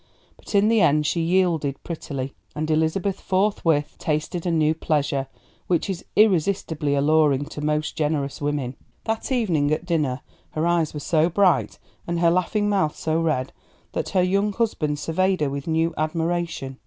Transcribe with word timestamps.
But 0.35 0.55
in 0.55 0.67
the 0.67 0.81
end 0.81 1.05
she 1.05 1.21
yielded 1.21 1.83
prettily, 1.83 2.33
and 2.55 2.71
Elizabeth 2.71 3.19
forthwith 3.19 3.97
tasted 3.99 4.47
a 4.47 4.51
new 4.51 4.73
pleasure, 4.73 5.27
which 5.67 5.91
is 5.91 6.03
irresistibly 6.15 6.95
alluring 6.95 7.45
to 7.49 7.61
most 7.61 7.95
generous 7.95 8.41
women. 8.41 8.75
That 9.03 9.31
evening 9.31 9.71
at 9.71 9.85
dinner 9.85 10.21
her 10.53 10.65
eyes 10.65 10.95
were 10.95 10.99
so 10.99 11.29
bright 11.29 11.77
and 12.07 12.19
her 12.19 12.31
laughing 12.31 12.67
mouth 12.67 12.95
so 12.95 13.21
red 13.21 13.53
that 13.91 14.09
her 14.17 14.23
young 14.23 14.53
husband 14.53 14.97
surveyed 14.97 15.41
her 15.41 15.51
with 15.51 15.67
new 15.67 15.93
admiration. 15.97 16.79